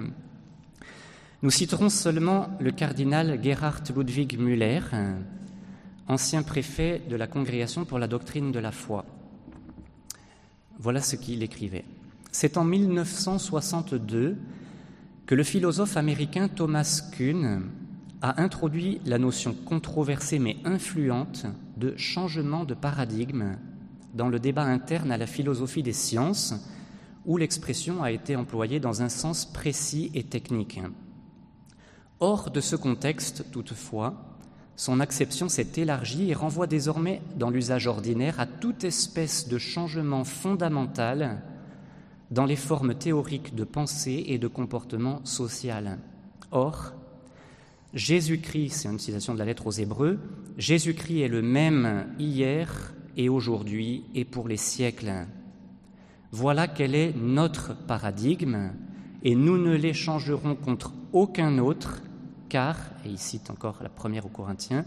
[1.42, 4.80] Nous citerons seulement le cardinal Gerhard Ludwig Müller,
[6.08, 9.04] ancien préfet de la Congrégation pour la doctrine de la foi.
[10.80, 11.84] Voilà ce qu'il écrivait.
[12.32, 14.38] C'est en 1962
[15.26, 17.64] que le philosophe américain Thomas Kuhn
[18.22, 21.46] a introduit la notion controversée mais influente
[21.78, 23.58] de changement de paradigme
[24.14, 26.54] dans le débat interne à la philosophie des sciences,
[27.26, 30.80] où l'expression a été employée dans un sens précis et technique.
[32.20, 34.38] Hors de ce contexte, toutefois,
[34.76, 40.24] son acception s'est élargie et renvoie désormais dans l'usage ordinaire à toute espèce de changement
[40.24, 41.42] fondamental
[42.34, 46.00] dans les formes théoriques de pensée et de comportement social.
[46.50, 46.94] Or,
[47.94, 50.20] Jésus-Christ, c'est une citation de la lettre aux Hébreux,
[50.58, 55.28] Jésus-Christ est le même hier et aujourd'hui et pour les siècles.
[56.32, 58.72] Voilà quel est notre paradigme
[59.22, 62.02] et nous ne l'échangerons contre aucun autre
[62.50, 64.86] car, et il cite encore la première aux Corinthiens,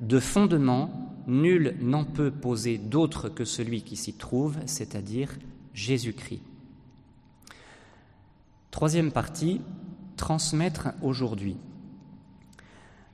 [0.00, 0.90] de fondement,
[1.26, 5.30] nul n'en peut poser d'autre que celui qui s'y trouve, c'est-à-dire
[5.74, 6.42] Jésus-Christ.
[8.76, 9.62] Troisième partie,
[10.18, 11.56] transmettre aujourd'hui.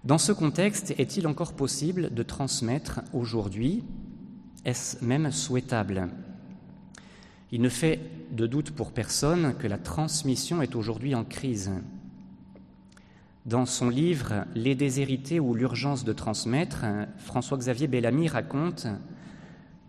[0.02, 3.84] Dans ce contexte, est-il encore possible de transmettre aujourd'hui?
[4.64, 6.08] Est-ce même souhaitable?
[7.52, 8.00] Il ne fait
[8.32, 11.70] de doute pour personne que la transmission est aujourd'hui en crise.
[13.46, 16.84] Dans son livre Les déshérités ou l'urgence de transmettre,
[17.18, 18.88] François-Xavier Bellamy raconte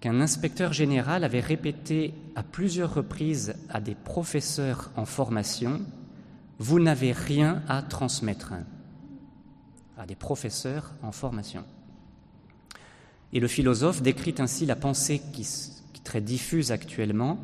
[0.03, 5.79] qu'un inspecteur général avait répété à plusieurs reprises à des professeurs en formation
[6.59, 8.51] Vous n'avez rien à transmettre.
[9.97, 11.63] À des professeurs en formation.
[13.31, 17.39] Et le philosophe décrit ainsi la pensée qui, est très diffuse actuellement.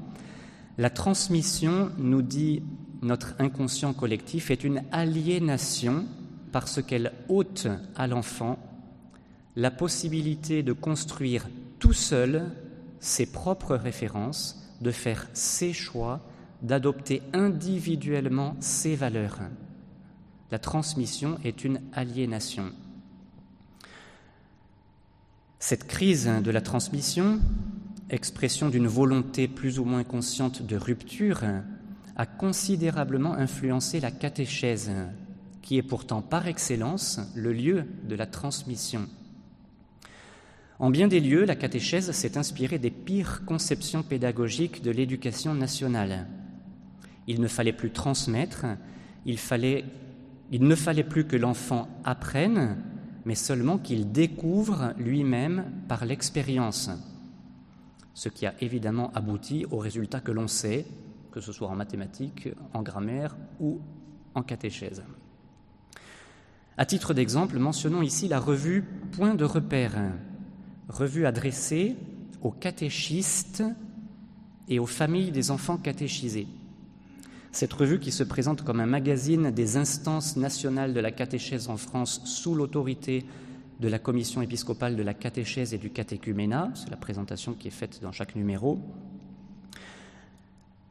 [0.77, 2.61] La transmission, nous dit
[3.01, 6.03] notre inconscient collectif est une aliénation
[6.51, 8.59] parce qu'elle ôte à l'enfant
[9.55, 11.47] la possibilité de construire
[11.79, 12.51] tout seul
[12.99, 16.21] ses propres références, de faire ses choix,
[16.61, 19.39] d'adopter individuellement ses valeurs.
[20.51, 22.71] La transmission est une aliénation.
[25.59, 27.39] Cette crise de la transmission,
[28.09, 31.43] expression d'une volonté plus ou moins consciente de rupture,
[32.15, 34.91] a considérablement influencé la catéchèse,
[35.61, 39.07] qui est pourtant par excellence le lieu de la transmission.
[40.79, 46.25] En bien des lieux, la catéchèse s'est inspirée des pires conceptions pédagogiques de l'éducation nationale.
[47.27, 48.65] Il ne fallait plus transmettre,
[49.25, 52.77] il, ne fallait plus que l'enfant apprenne,
[53.25, 56.89] mais seulement qu'il découvre lui-même par l'expérience,
[58.13, 60.85] ce qui a évidemment abouti au résultat que l'on sait,
[61.31, 63.81] que ce soit en mathématiques, en grammaire ou
[64.33, 65.03] en catéchèse.
[66.77, 70.13] À titre d'exemple, mentionnons ici la revue Point de repère,
[70.89, 71.95] revue adressée
[72.41, 73.63] aux catéchistes
[74.67, 76.47] et aux familles des enfants catéchisés.
[77.51, 81.77] Cette revue, qui se présente comme un magazine des instances nationales de la catéchèse en
[81.77, 83.25] France sous l'autorité
[83.79, 87.71] de la commission épiscopale de la catéchèse et du catéchuménat, c'est la présentation qui est
[87.71, 88.79] faite dans chaque numéro.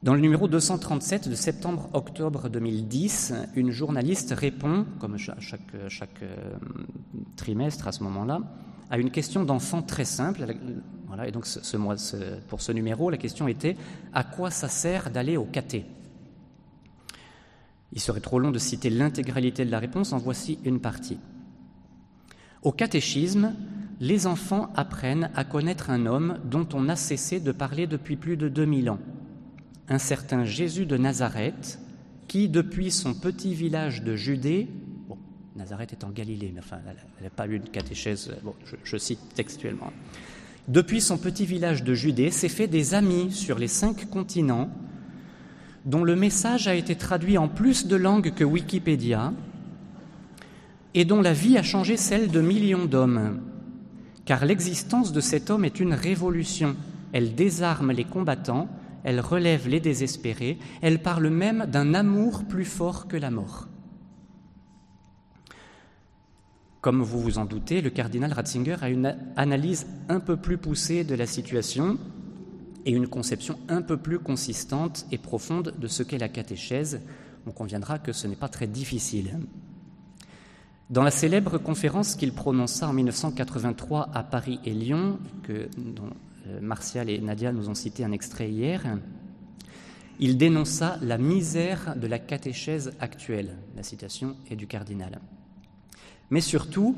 [0.02, 6.56] Dans le numéro 237 de septembre-octobre 2010, une journaliste répond, comme chaque, euh,
[7.36, 8.40] trimestre à ce moment-là,
[8.90, 10.44] à une question d'enfant très simple.
[11.06, 11.46] Voilà, et donc
[12.48, 13.76] pour ce numéro, la question était
[14.12, 15.86] à quoi ça sert d'aller au caté
[17.92, 21.18] Il serait trop long de citer l'intégralité de la réponse, en voici une partie.
[22.62, 23.54] Au catéchisme,
[24.00, 28.36] les enfants apprennent à connaître un homme dont on a cessé de parler depuis plus
[28.36, 29.00] de 2000 ans,
[29.88, 31.80] un certain Jésus de Nazareth,
[32.26, 34.68] qui, depuis son petit village de Judée,
[35.58, 36.78] Nazareth est en Galilée, mais enfin,
[37.18, 39.92] elle n'a pas eu une catéchèse, bon, je, cite textuellement.
[40.68, 44.70] Depuis son petit village de Judée, s'est fait des amis sur les cinq continents,
[45.84, 49.32] dont le message a été traduit en plus de langues que Wikipédia,
[50.94, 53.40] et dont la vie a changé celle de millions d'hommes.
[54.26, 56.76] Car l'existence de cet homme est une révolution.
[57.12, 58.68] Elle désarme les combattants,
[59.02, 63.68] elle relève les désespérés, elle parle même d'un amour plus fort que la mort.
[66.88, 71.04] Comme vous vous en doutez, le cardinal Ratzinger a une analyse un peu plus poussée
[71.04, 71.98] de la situation
[72.86, 77.02] et une conception un peu plus consistante et profonde de ce qu'est la catéchèse.
[77.46, 79.38] On conviendra que ce n'est pas très difficile.
[80.88, 86.08] Dans la célèbre conférence qu'il prononça en 1983 à Paris et Lyon, que, dont
[86.46, 88.96] euh, Martial et Nadia nous ont cité un extrait hier,
[90.20, 93.58] il dénonça la misère de la catéchèse actuelle.
[93.76, 95.20] La citation est du cardinal.
[96.30, 96.96] Mais surtout,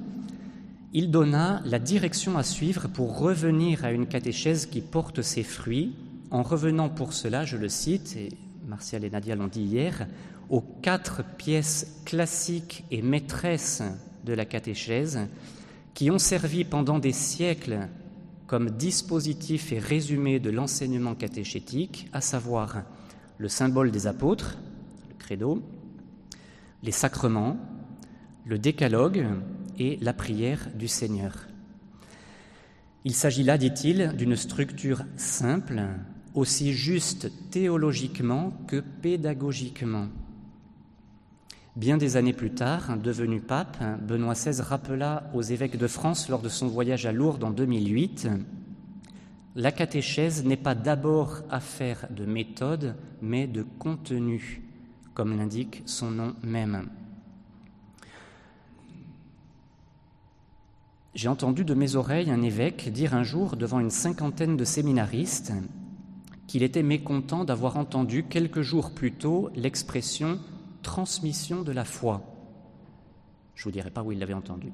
[0.93, 5.95] il donna la direction à suivre pour revenir à une catéchèse qui porte ses fruits,
[6.31, 8.31] en revenant pour cela, je le cite, et
[8.67, 10.07] Martial et Nadia l'ont dit hier,
[10.49, 13.83] aux quatre pièces classiques et maîtresses
[14.25, 15.21] de la catéchèse
[15.95, 17.89] qui ont servi pendant des siècles
[18.47, 22.83] comme dispositif et résumé de l'enseignement catéchétique, à savoir
[23.39, 24.59] le symbole des apôtres,
[25.09, 25.63] le credo,
[26.83, 27.57] les sacrements,
[28.45, 29.27] le décalogue
[29.79, 31.47] et la prière du Seigneur.
[33.05, 35.83] Il s'agit là, dit-il, d'une structure simple,
[36.35, 40.09] aussi juste théologiquement que pédagogiquement.
[41.77, 46.43] Bien des années plus tard, devenu pape, Benoît XVI rappela aux évêques de France lors
[46.43, 48.29] de son voyage à Lourdes en 2008
[49.57, 54.63] La catéchèse n'est pas d'abord affaire de méthode, mais de contenu,
[55.15, 56.91] comme l'indique son nom même.
[61.15, 65.53] J'ai entendu de mes oreilles un évêque dire un jour devant une cinquantaine de séminaristes
[66.47, 70.39] qu'il était mécontent d'avoir entendu quelques jours plus tôt l'expression
[70.83, 72.23] transmission de la foi.
[73.55, 74.73] Je ne vous dirai pas où il l'avait entendu.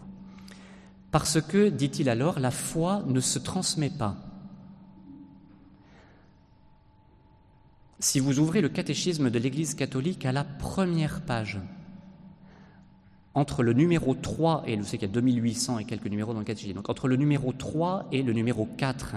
[1.10, 4.16] Parce que, dit-il alors, la foi ne se transmet pas.
[7.98, 11.58] Si vous ouvrez le catéchisme de l'Église catholique à la première page,
[13.36, 16.38] entre le numéro 3 et je sais qu'il y a 2800 et quelques numéros dans
[16.38, 19.14] le catéchisme, donc entre le numéro 3 et le numéro 4,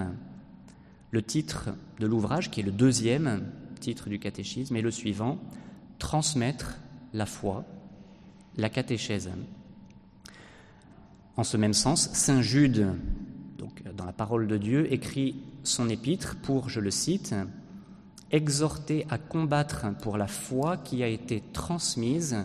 [1.12, 3.50] le titre de l'ouvrage, qui est le deuxième
[3.80, 5.40] titre du catéchisme, est le suivant
[6.00, 6.80] Transmettre
[7.14, 7.64] la foi,
[8.58, 9.30] la catéchèse.
[11.38, 12.88] En ce même sens, Saint Jude,
[13.58, 17.36] donc dans la parole de Dieu, écrit son épître pour, je le cite,
[18.32, 22.38] exhorter à combattre pour la foi qui a été transmise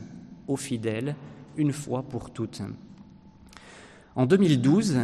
[0.46, 1.16] aux fidèles
[1.56, 2.62] une fois pour toutes.
[4.16, 4.96] En 2012,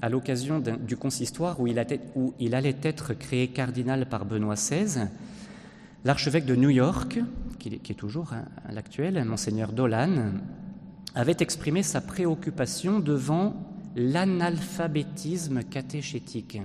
[0.00, 5.08] à l'occasion du consistoire où il, allait être créé cardinal par Benoît XVI,
[6.04, 7.20] l'archevêque de New York,
[7.58, 10.32] qui est toujours à l'actuel, monseigneur Dolan,
[11.14, 13.54] avait exprimé sa préoccupation devant
[13.94, 16.60] l'analphabétisme catéchétique.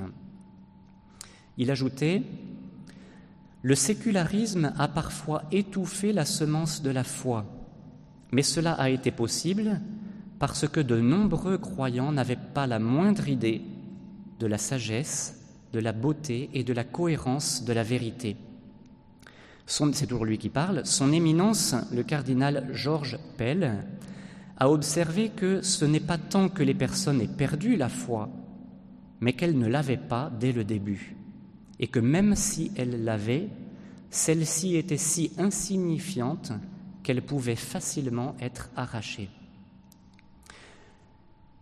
[1.58, 2.24] Il ajoutait
[3.62, 7.46] Le sécularisme a parfois étouffé la semence de la foi,
[8.32, 9.80] mais cela a été possible
[10.40, 13.62] parce que de nombreux croyants n'avaient pas la moindre idée
[14.40, 15.36] de la sagesse,
[15.74, 18.38] de la beauté et de la cohérence de la vérité.
[19.66, 20.82] C'est toujours lui qui parle.
[20.86, 23.86] Son éminence, le cardinal Georges Pell,
[24.58, 28.30] a observé que ce n'est pas tant que les personnes aient perdu la foi,
[29.20, 31.16] mais qu'elles ne l'avaient pas dès le début,
[31.80, 33.50] et que même si elles l'avaient,
[34.10, 36.52] celle-ci était si insignifiante
[37.10, 39.32] qu'elle pouvait facilement être arrachée.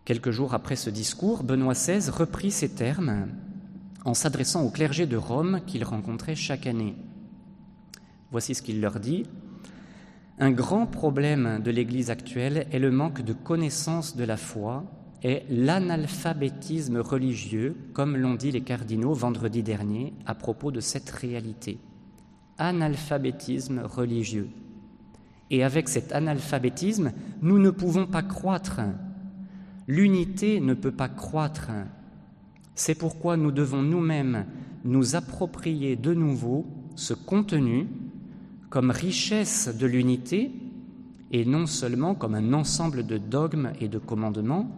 [0.04, 3.30] Quelques jours après ce discours, Benoît XVI reprit ces termes
[4.04, 6.98] en s'adressant au clergé de Rome qu'il rencontrait chaque année.
[8.30, 9.24] Voici ce qu'il leur dit.
[10.38, 14.84] Un grand problème de l'Église actuelle est le manque de connaissance de la foi
[15.24, 21.80] et l'analphabétisme religieux, comme l'ont dit les cardinaux vendredi dernier à propos de cette réalité.
[22.58, 24.50] Analphabétisme religieux.
[25.50, 28.82] Et avec cet analphabétisme, nous ne pouvons pas croître.
[29.88, 31.70] L'unité ne peut pas croître.
[32.76, 34.46] C'est pourquoi nous devons nous-mêmes
[34.84, 37.88] nous approprier de nouveau ce contenu
[38.70, 40.52] comme richesse de l'unité
[41.32, 44.70] et non seulement comme un ensemble de dogmes et de commandements,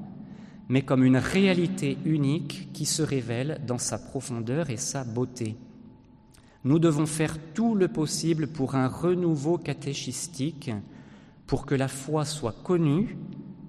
[0.67, 5.57] mais comme une réalité unique qui se révèle dans sa profondeur et sa beauté.
[6.66, 10.72] Nous devons faire tout le possible pour un renouveau catéchistique,
[11.47, 13.18] pour que la foi soit connue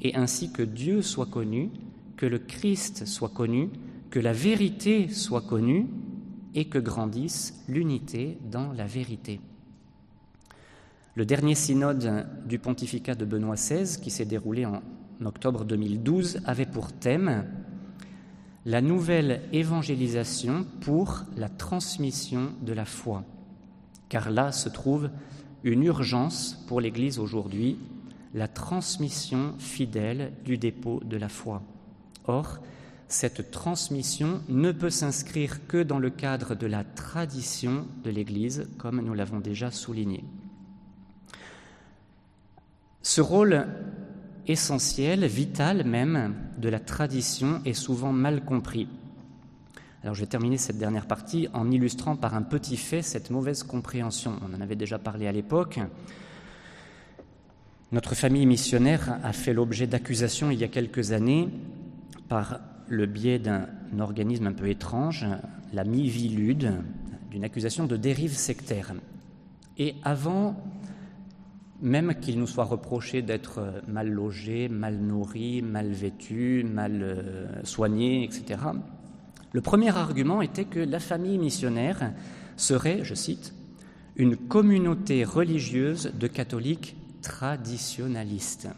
[0.02, 1.70] et ainsi que Dieu soit connu,
[2.16, 3.70] que le Christ soit connu,
[4.10, 5.86] que la vérité soit connue
[6.54, 9.40] et que grandisse l'unité dans la vérité.
[11.14, 14.80] Le dernier synode du pontificat de Benoît XVI, qui s'est déroulé en
[15.24, 17.44] octobre 2012, avait pour thème
[18.66, 23.24] la nouvelle évangélisation pour la transmission de la foi.
[24.08, 25.10] Car là se trouve
[25.64, 27.78] une urgence pour l'Église aujourd'hui,
[28.34, 31.62] la transmission fidèle du dépôt de la foi.
[32.26, 32.58] Or,
[33.08, 39.00] cette transmission ne peut s'inscrire que dans le cadre de la tradition de l'Église, comme
[39.00, 40.22] nous l'avons déjà souligné.
[43.02, 43.66] Ce rôle
[44.50, 48.88] essentiel, vital même, de la tradition est souvent mal compris.
[50.02, 53.62] Alors je vais terminer cette dernière partie en illustrant par un petit fait cette mauvaise
[53.62, 54.32] compréhension.
[54.42, 55.78] On en avait déjà parlé à l'époque.
[57.92, 61.48] Notre famille missionnaire a fait l'objet d'accusations il y a quelques années
[62.28, 63.66] par le biais d'un
[63.98, 65.26] organisme un peu étrange,
[65.72, 66.72] la Mivilude,
[67.30, 68.92] d'une accusation de dérive sectaire.
[69.78, 70.56] Et avant
[71.82, 77.64] même qu'il nous soit reproché d'être euh, mal logé, mal nourri, mal vêtu, mal euh,
[77.64, 78.60] soigné, etc.
[79.52, 82.12] Le premier argument était que la famille missionnaire
[82.56, 83.54] serait, je cite,
[84.16, 88.68] une communauté religieuse de catholiques traditionnalistes.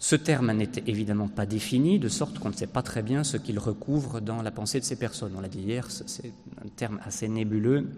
[0.00, 3.36] Ce terme n'était évidemment pas défini, de sorte qu'on ne sait pas très bien ce
[3.36, 5.32] qu'il recouvre dans la pensée de ces personnes.
[5.36, 6.32] On l'a dit hier, c'est
[6.64, 7.88] un terme assez nébuleux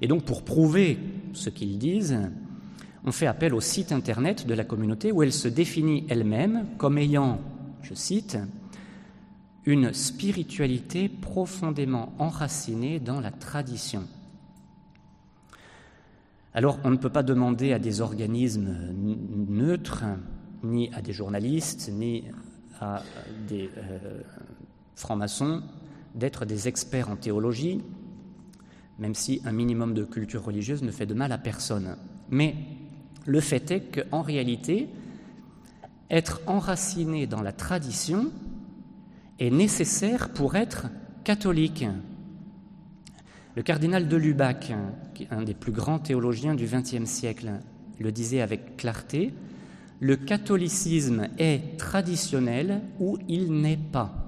[0.00, 0.98] et donc, pour prouver
[1.32, 2.18] ce qu'ils disent,
[3.04, 6.98] on fait appel au site internet de la communauté où elle se définit elle-même comme
[6.98, 7.40] ayant,
[7.82, 8.38] je cite,
[9.64, 14.04] une spiritualité profondément enracinée dans la tradition.
[16.52, 18.74] Alors, on ne peut pas demander à des organismes
[19.48, 20.04] neutres,
[20.64, 22.24] ni à des journalistes, ni
[22.80, 23.02] à
[23.46, 24.22] des euh,
[24.94, 25.62] francs-maçons,
[26.14, 27.80] d'être des experts en théologie,
[29.00, 31.96] même si un minimum de culture religieuse ne fait de mal à personne.
[32.28, 32.54] Mais
[33.26, 34.88] le fait est qu'en réalité,
[36.10, 38.30] être enraciné dans la tradition
[39.38, 40.86] est nécessaire pour être
[41.24, 41.86] catholique.
[43.56, 44.72] Le cardinal de Lubac,
[45.30, 47.52] un des plus grands théologiens du XXe siècle,
[47.98, 49.32] le disait avec clarté,
[49.98, 54.19] le catholicisme est traditionnel ou il n'est pas.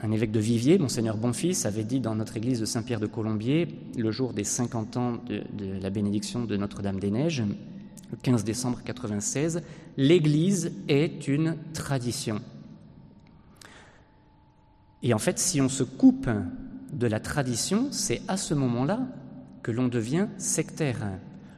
[0.00, 3.66] Un évêque de Viviers, monseigneur Bonfils, avait dit dans notre église de Saint-Pierre de Colombier,
[3.96, 5.42] le jour des 50 ans de,
[5.80, 7.42] la bénédiction de Notre-Dame-des-Neiges,
[8.12, 9.60] le 15 décembre 96,
[9.96, 12.40] l'Église est une tradition.
[15.02, 16.30] Et en fait, si on se coupe
[16.92, 19.00] de la tradition, c'est à ce moment-là
[19.62, 20.98] que l'on devient sectaire.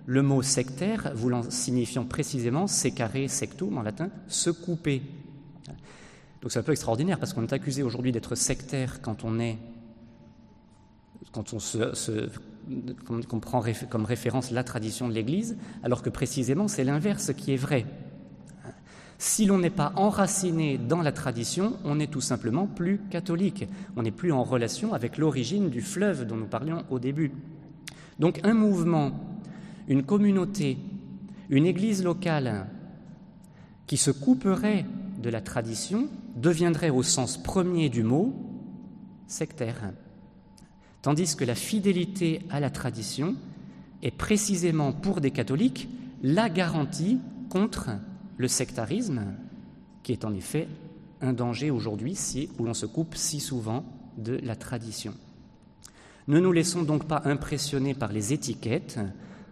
[0.07, 5.03] Le mot sectaire voulant signifiant précisément secare sectum en latin, se couper.
[6.43, 9.59] Donc c'est un peu extraordinaire parce qu'on est accusé aujourd'hui d'être sectaire quand on est
[11.33, 12.29] quand on se,
[13.41, 17.87] prend comme référence la tradition de l'Église, alors que précisément c'est l'inverse qui est vrai.
[19.19, 23.69] Si l'on n'est pas enraciné dans la tradition, on n'est tout simplement plus catholique.
[23.95, 27.33] On n'est plus en relation avec l'origine du fleuve dont nous parlions au début.
[28.19, 29.13] Donc un mouvement,
[29.89, 30.79] une communauté,
[31.51, 32.67] une église locale
[33.87, 34.87] qui se couperait
[35.21, 38.35] de la tradition deviendrait au sens premier du mot
[39.27, 39.93] sectaire.
[41.03, 43.37] Tandis que la fidélité à la tradition
[44.03, 45.89] est précisément pour des catholiques
[46.23, 47.19] la garantie
[47.49, 47.91] contre
[48.37, 49.23] le sectarisme,
[50.03, 50.69] qui est en effet
[51.21, 53.85] un danger aujourd'hui si, où l'on se coupe si souvent
[54.19, 55.15] de la tradition.
[56.29, 58.99] Ne nous laissons donc pas impressionner par les étiquettes,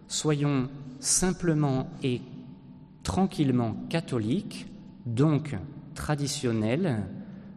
[0.07, 2.21] soyons simplement et
[3.03, 4.67] tranquillement catholiques,
[5.15, 5.55] donc
[5.95, 7.03] traditionnels,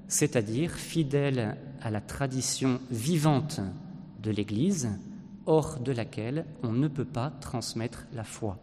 [0.09, 3.61] c'est-à-dire fidèles à la tradition vivante
[4.23, 4.91] de l'Église,
[5.47, 8.59] hors de laquelle on ne peut pas transmettre la foi.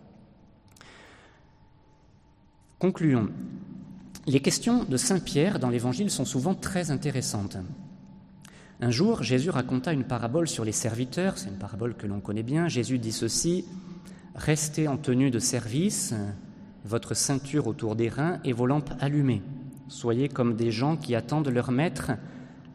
[2.78, 3.30] Concluons.
[4.26, 7.58] Les questions de Saint Pierre dans l'Évangile sont souvent très intéressantes.
[8.80, 12.44] Un jour, Jésus raconta une parabole sur les serviteurs, c'est une parabole que l'on connaît
[12.44, 12.70] bien.
[12.70, 13.66] Jésus dit ceci,
[14.36, 16.14] Restez en tenue de service,
[16.86, 19.42] votre ceinture autour des reins et vos lampes allumées.
[19.88, 22.12] Soyez comme des gens qui attendent leur maître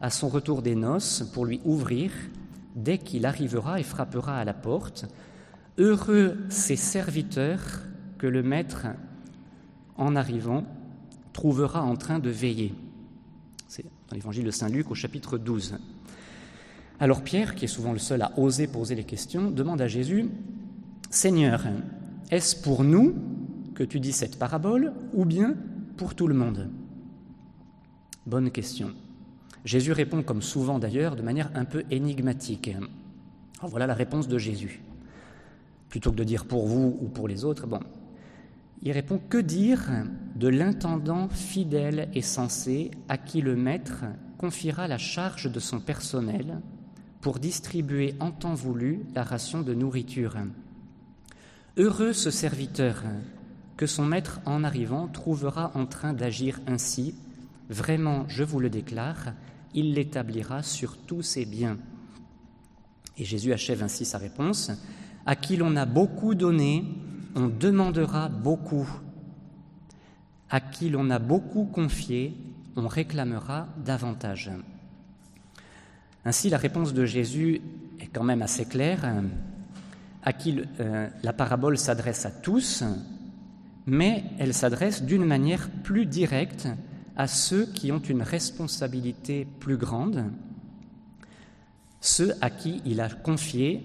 [0.01, 2.11] à son retour des noces pour lui ouvrir
[2.75, 5.07] dès qu'il arrivera et frappera à la porte.
[5.79, 7.81] Heureux ces serviteurs
[8.19, 8.87] que le maître
[9.97, 10.65] en arrivant,
[11.33, 12.75] trouvera en train de veiller.
[13.69, 15.79] C'est dans l'évangile de Saint Luc au chapitre 12.
[17.01, 20.29] Alors Pierre, qui est souvent le seul à oser poser les questions, demande à Jésus,
[21.11, 21.65] Seigneur,
[22.31, 23.15] est-ce pour nous
[23.75, 25.55] que tu dis cette parabole ou bien
[25.97, 26.71] pour tout le monde?
[28.27, 28.93] Bonne question.
[29.65, 32.71] Jésus répond, comme souvent d'ailleurs, de manière un peu énigmatique.
[33.63, 34.83] Voilà la réponse de Jésus.
[35.89, 37.81] Plutôt que de dire pour vous ou pour les autres, bon,
[38.83, 39.91] il répond Que dire
[40.37, 44.05] de l'intendant fidèle et sensé à qui le maître
[44.37, 46.61] confiera la charge de son personnel
[47.21, 50.37] pour distribuer en temps voulu la ration de nourriture?
[51.77, 53.03] Heureux ce serviteur
[53.77, 57.15] que son maître en arrivant trouvera en train d'agir ainsi.
[57.69, 59.33] Vraiment, je vous le déclare,
[59.75, 61.77] il l'établira sur tous ses biens.
[63.17, 64.71] Et Jésus achève ainsi sa réponse.
[65.27, 66.85] À qui l'on a beaucoup donné,
[67.35, 68.89] on demandera beaucoup.
[70.51, 72.37] À qui l'on a beaucoup confié,
[72.77, 74.51] on réclamera davantage.
[76.25, 77.61] Ainsi, la réponse de Jésus
[78.01, 79.23] est quand même assez claire.
[80.23, 82.83] À qui euh, la parabole s'adresse à tous,
[83.87, 86.69] mais elle s'adresse d'une manière plus directe
[87.17, 90.25] à ceux qui ont une responsabilité plus grande,
[92.01, 93.83] ceux à qui il a confié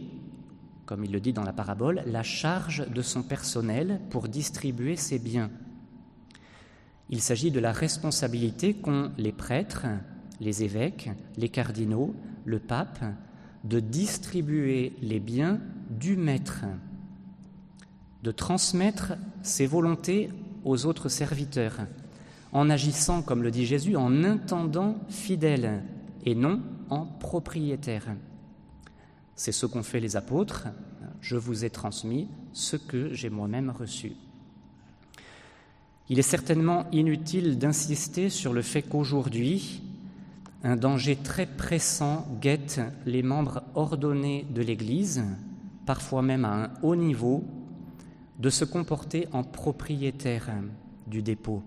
[0.89, 5.19] comme il le dit dans la parabole, la charge de son personnel pour distribuer ses
[5.19, 5.51] biens.
[7.11, 9.85] Il s'agit de la responsabilité qu'ont les prêtres,
[10.39, 13.05] les évêques, les cardinaux, le pape,
[13.65, 16.65] de distribuer les biens du maître,
[18.23, 20.29] de transmettre ses volontés
[20.63, 21.77] aux autres serviteurs,
[22.51, 25.83] en agissant, comme le dit Jésus, en intendant fidèle
[26.25, 28.07] et non en propriétaire.
[29.35, 30.67] C'est ce qu'ont fait les apôtres.
[31.21, 34.13] Je vous ai transmis ce que j'ai moi-même reçu.
[36.09, 39.83] Il est certainement inutile d'insister sur le fait qu'aujourd'hui,
[40.63, 45.23] un danger très pressant guette les membres ordonnés de l'Église,
[45.85, 47.45] parfois même à un haut niveau,
[48.39, 50.49] de se comporter en propriétaire
[51.07, 51.61] du dépôt.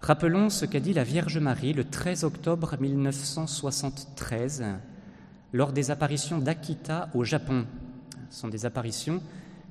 [0.00, 4.64] Rappelons ce qu'a dit la Vierge Marie le 13 octobre 1973
[5.52, 7.66] lors des apparitions d'Akita au Japon.
[8.30, 9.20] Ce sont des apparitions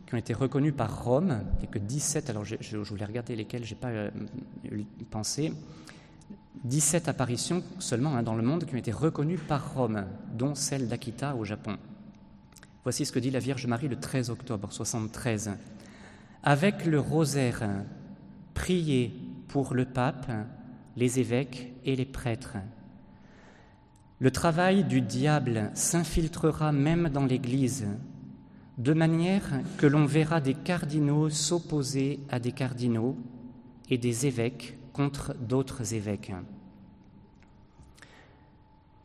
[0.06, 3.76] qui ont été reconnues par Rome, et que 17, alors je, voulais regarder lesquelles, je
[3.76, 4.10] n'ai pas euh,
[5.10, 5.54] pensé,
[6.64, 10.88] 17 apparitions seulement hein, dans le monde qui ont été reconnues par Rome, dont celle
[10.88, 11.78] d'Akita au Japon.
[12.84, 15.52] Voici ce que dit la Vierge Marie le 13 octobre 73.
[16.44, 17.64] Avec le rosaire,
[18.54, 19.14] priez
[19.48, 20.32] pour le pape,
[20.96, 22.58] les évêques et les prêtres
[24.20, 27.88] le travail du diable s'infiltrera même dans l'Église,
[28.78, 33.16] de manière que l'on verra des cardinaux s'opposer à des cardinaux
[33.90, 36.34] et des évêques contre d'autres évêques.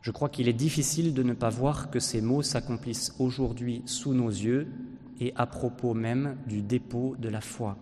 [0.05, 4.13] Je crois qu'il est difficile de ne pas voir que ces mots s'accomplissent aujourd'hui sous
[4.13, 4.69] nos yeux
[5.19, 7.79] et à propos même du dépôt de la foi.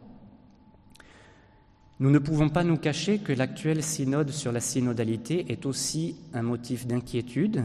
[1.98, 6.42] Nous ne pouvons pas nous cacher que l'actuel synode sur la synodalité est aussi un
[6.42, 7.64] motif d'inquiétude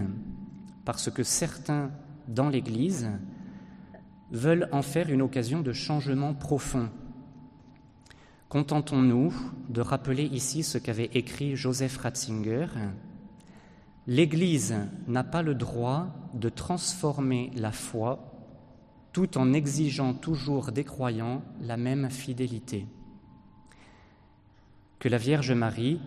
[0.86, 1.92] parce que certains
[2.28, 3.12] dans l'Église
[4.32, 6.90] veulent en faire une occasion de changement profond.
[8.50, 9.36] Contentons-nous
[9.70, 12.70] de rappeler ici ce qu'avait écrit Joseph Ratzinger.
[14.08, 14.76] L'Église
[15.08, 18.34] n'a pas le droit de transformer la foi
[19.12, 22.86] tout en exigeant toujours des croyants la même fidélité.
[25.00, 26.00] Que la Vierge Marie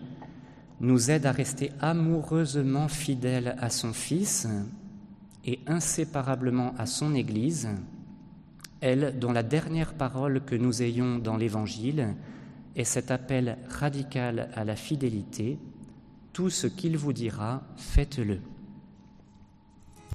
[0.79, 4.47] nous aide à rester amoureusement fidèles à son Fils
[5.45, 7.69] et inséparablement à son Église,
[8.79, 12.15] elle dont la dernière parole que nous ayons dans l'Évangile
[12.75, 15.59] est cet appel radical à la fidélité,
[16.33, 18.39] tout ce qu'il vous dira, faites-le.